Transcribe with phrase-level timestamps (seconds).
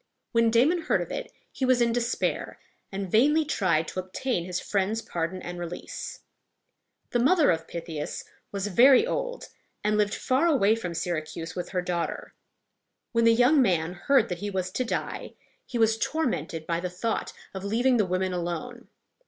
[0.31, 2.59] When Damon heard of it, he was in despair,
[2.91, 6.21] and vainly tried to obtain his friend's pardon and release.
[7.11, 9.49] The mother of Pythias was very old,
[9.83, 12.33] and lived far away from Syracuse with her daughter.
[13.11, 15.35] When the young man heard that he was to die,
[15.67, 18.87] he was tormented by the thought of leaving the women alone.